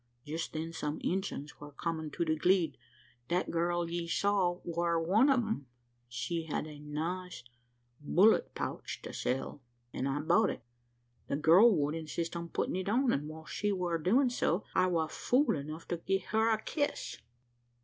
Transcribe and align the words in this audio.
Jest 0.25 0.53
then 0.53 0.73
some 0.73 0.99
Injuns 1.03 1.59
war 1.59 1.71
comin' 1.73 2.09
through 2.09 2.25
the 2.25 2.35
gleed. 2.35 2.75
That 3.27 3.51
girl 3.51 3.87
ye 3.87 4.07
saw 4.07 4.59
war 4.63 4.99
one 4.99 5.29
o' 5.29 5.33
'em. 5.33 5.67
She 6.07 6.45
had 6.45 6.65
a 6.65 6.79
nice 6.79 7.43
bullet 7.99 8.55
pouch 8.55 9.03
to 9.03 9.13
sell, 9.13 9.61
an' 9.93 10.07
I 10.07 10.19
bought 10.21 10.49
it. 10.49 10.63
The 11.27 11.35
girl 11.35 11.69
would 11.83 11.93
insist 11.93 12.35
on 12.35 12.49
puttin' 12.49 12.77
it 12.77 12.89
on; 12.89 13.13
an' 13.13 13.27
while 13.27 13.45
she 13.45 13.71
war 13.71 13.99
doin' 13.99 14.31
so, 14.31 14.63
I 14.73 14.87
war 14.87 15.07
fool 15.07 15.55
enough 15.55 15.87
to 15.89 15.97
gie 15.97 16.17
her 16.17 16.49
a 16.49 16.59
kiss. 16.59 17.19